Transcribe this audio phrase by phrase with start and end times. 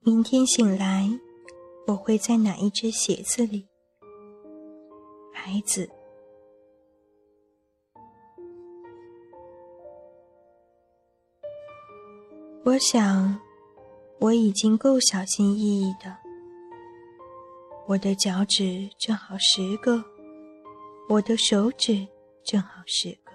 [0.00, 1.08] 明天醒来，
[1.86, 3.66] 我会在哪一只鞋子里？
[5.32, 5.88] 孩子，
[12.64, 13.40] 我想
[14.20, 16.14] 我已经够小心翼翼的。
[17.86, 20.04] 我的脚趾正好十个，
[21.08, 22.06] 我的手指
[22.44, 23.25] 正好十。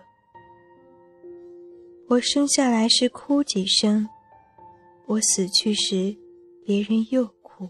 [2.11, 4.05] 我生下来时哭几声，
[5.05, 6.13] 我死去时。
[6.65, 7.69] 别人又哭，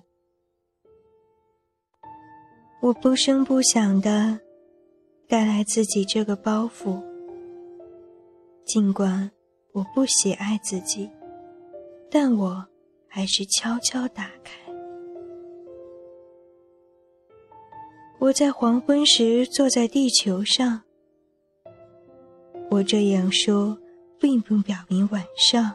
[2.81, 4.39] 我不声不响的
[5.27, 6.99] 带来自己这个包袱。
[8.65, 9.29] 尽管
[9.73, 11.07] 我不喜爱自己，
[12.09, 12.65] 但我
[13.07, 14.59] 还是悄悄打开。
[18.17, 20.81] 我在黄昏时坐在地球上。
[22.71, 23.77] 我这样说，
[24.21, 25.73] 并不表明晚上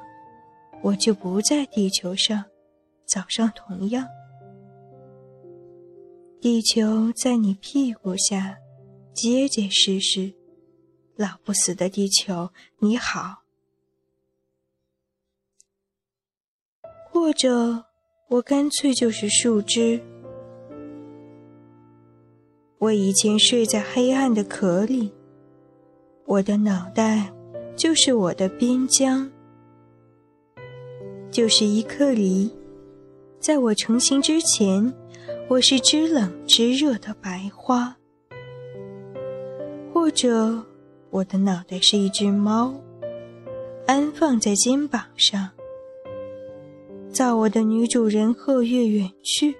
[0.80, 2.44] 我就不在地球上。
[3.04, 4.06] 早上同样，
[6.40, 8.56] 地球在你屁股下，
[9.12, 10.32] 结结实实，
[11.14, 13.42] 老不死的地球，你好。
[17.10, 17.84] 或者，
[18.28, 20.02] 我干脆就是树枝。
[22.78, 25.14] 我以前睡在黑暗的壳里，
[26.26, 27.32] 我的脑袋
[27.76, 29.30] 就是我的边疆，
[31.30, 32.50] 就是一颗梨。
[33.38, 34.92] 在我成型之前，
[35.46, 37.94] 我是知冷知热的白花，
[39.92, 40.64] 或者
[41.10, 42.74] 我的脑袋是一只猫，
[43.86, 45.50] 安放在肩膀上。
[47.12, 49.54] 造我的女主人鹤月远去，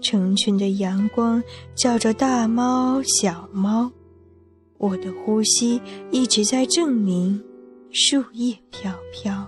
[0.00, 1.42] 成群的阳光
[1.74, 3.90] 照着大猫小猫，
[4.80, 5.78] 我的呼吸
[6.10, 7.38] 一直在证明
[7.90, 9.46] 树叶飘飘。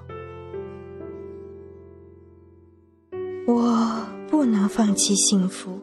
[3.46, 5.80] 我不能放弃幸福，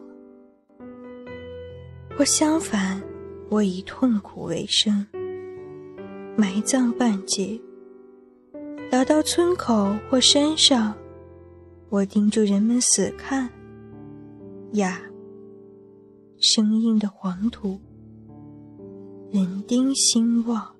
[2.16, 3.02] 我相反，
[3.48, 5.04] 我以痛苦为生。
[6.36, 7.60] 埋葬半截，
[8.92, 10.94] 来到村口或山上，
[11.88, 13.50] 我盯住人们死看。
[14.74, 15.02] 呀，
[16.38, 17.80] 生硬的黄土，
[19.32, 20.79] 人丁兴旺。